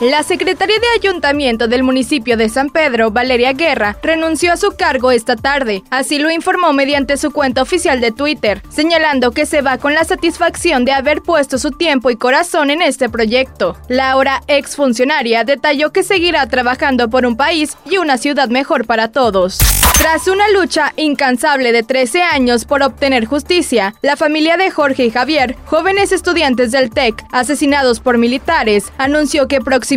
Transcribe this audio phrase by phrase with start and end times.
[0.00, 5.10] La secretaria de Ayuntamiento del municipio de San Pedro, Valeria Guerra, renunció a su cargo
[5.10, 5.82] esta tarde.
[5.90, 10.04] Así lo informó mediante su cuenta oficial de Twitter, señalando que se va con la
[10.04, 13.76] satisfacción de haber puesto su tiempo y corazón en este proyecto.
[13.88, 19.08] La ahora exfuncionaria detalló que seguirá trabajando por un país y una ciudad mejor para
[19.12, 19.58] todos.
[19.98, 25.10] Tras una lucha incansable de 13 años por obtener justicia, la familia de Jorge y
[25.10, 29.89] Javier, jóvenes estudiantes del TEC asesinados por militares, anunció que próximamente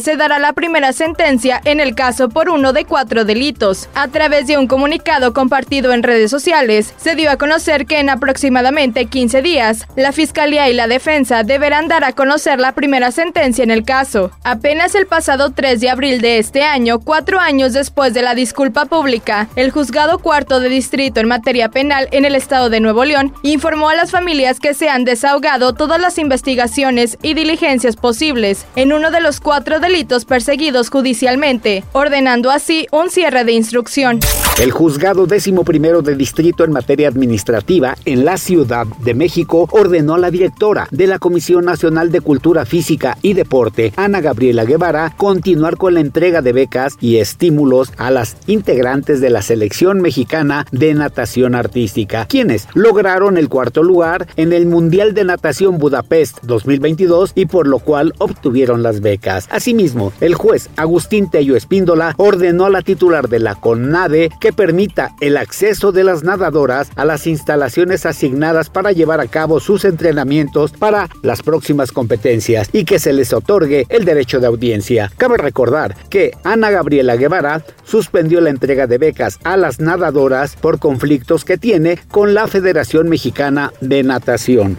[0.00, 3.88] se dará la primera sentencia en el caso por uno de cuatro delitos.
[3.94, 8.08] A través de un comunicado compartido en redes sociales, se dio a conocer que en
[8.08, 13.64] aproximadamente 15 días, la Fiscalía y la Defensa deberán dar a conocer la primera sentencia
[13.64, 14.30] en el caso.
[14.44, 18.84] Apenas el pasado 3 de abril de este año, cuatro años después de la disculpa
[18.84, 23.34] pública, el juzgado cuarto de distrito en materia penal en el estado de Nuevo León
[23.42, 28.92] informó a las familias que se han desahogado todas las investigaciones y diligencias posibles en
[28.92, 34.20] uno de los cuatro delitos perseguidos judicialmente, ordenando así un cierre de instrucción.
[34.62, 40.14] El juzgado décimo primero de distrito en materia administrativa en la Ciudad de México ordenó
[40.14, 45.14] a la directora de la Comisión Nacional de Cultura Física y Deporte, Ana Gabriela Guevara,
[45.16, 50.64] continuar con la entrega de becas y estímulos a las integrantes de la selección mexicana
[50.70, 57.32] de natación artística, quienes lograron el cuarto lugar en el Mundial de Natación Budapest 2022
[57.34, 59.48] y por lo cual obtuvieron las becas.
[59.50, 65.36] Asimismo, el juez Agustín Tello Espíndola ordenó a la titular de la CONADE permita el
[65.36, 71.08] acceso de las nadadoras a las instalaciones asignadas para llevar a cabo sus entrenamientos para
[71.22, 75.10] las próximas competencias y que se les otorgue el derecho de audiencia.
[75.16, 80.78] Cabe recordar que Ana Gabriela Guevara suspendió la entrega de becas a las nadadoras por
[80.78, 84.78] conflictos que tiene con la Federación Mexicana de Natación.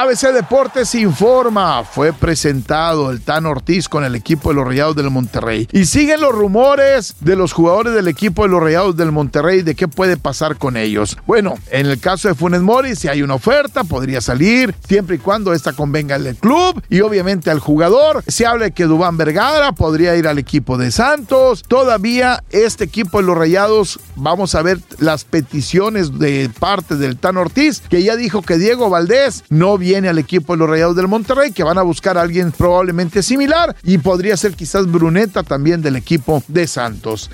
[0.00, 5.10] ABC Deportes informa, fue presentado el Tan Ortiz con el equipo de los Rayados del
[5.10, 5.68] Monterrey.
[5.72, 9.74] Y siguen los rumores de los jugadores del equipo de los Rayados del Monterrey de
[9.74, 11.18] qué puede pasar con ellos.
[11.26, 15.18] Bueno, en el caso de Funes Mori, si hay una oferta, podría salir, siempre y
[15.18, 18.24] cuando esta convenga al club y obviamente al jugador.
[18.26, 21.62] Se habla de que Dubán Vergara podría ir al equipo de Santos.
[21.68, 27.36] Todavía este equipo de los Rayados, vamos a ver las peticiones de parte del Tan
[27.36, 30.94] Ortiz, que ya dijo que Diego Valdés no viene viene al equipo de los Rayados
[30.94, 35.42] del Monterrey, que van a buscar a alguien probablemente similar y podría ser quizás Bruneta
[35.42, 37.28] también del equipo de Santos.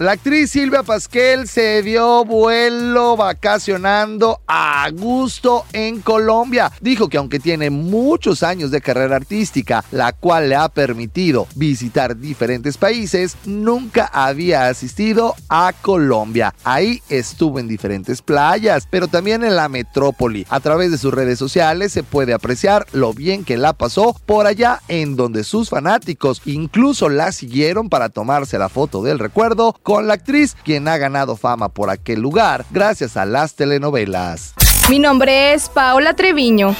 [0.00, 6.72] La actriz Silvia Pasquel se dio vuelo vacacionando a gusto en Colombia.
[6.80, 12.16] Dijo que aunque tiene muchos años de carrera artística, la cual le ha permitido visitar
[12.16, 16.54] diferentes países, nunca había asistido a Colombia.
[16.64, 20.46] Ahí estuvo en diferentes playas, pero también en la metrópoli.
[20.48, 24.46] A través de sus redes sociales se puede apreciar lo bien que la pasó por
[24.46, 30.06] allá en donde sus fanáticos incluso la siguieron para tomarse la foto del recuerdo con
[30.06, 34.54] la actriz, quien ha ganado fama por aquel lugar gracias a las telenovelas.
[34.88, 36.76] Mi nombre es Paola Treviño.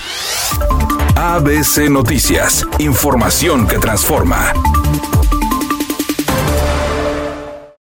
[1.17, 4.53] ABC Noticias, información que transforma.